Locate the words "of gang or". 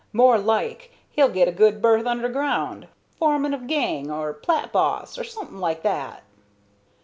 3.53-4.33